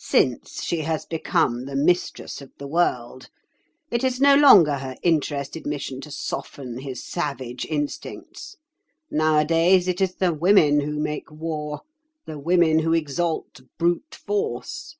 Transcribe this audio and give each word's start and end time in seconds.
Since 0.00 0.64
she 0.64 0.80
has 0.80 1.06
become 1.06 1.66
the 1.66 1.76
mistress 1.76 2.40
of 2.42 2.50
the 2.58 2.66
world. 2.66 3.28
It 3.92 4.02
is 4.02 4.20
no 4.20 4.34
longer 4.34 4.78
her 4.78 4.96
interested 5.04 5.68
mission 5.68 6.00
to 6.00 6.10
soften 6.10 6.78
his 6.78 7.06
savage 7.06 7.64
instincts. 7.64 8.56
Nowadays, 9.08 9.86
it 9.86 10.00
is 10.00 10.16
the 10.16 10.34
women 10.34 10.80
who 10.80 10.98
make 10.98 11.30
war, 11.30 11.82
the 12.26 12.40
women 12.40 12.80
who 12.80 12.92
exalt 12.92 13.60
brute 13.78 14.16
force. 14.16 14.96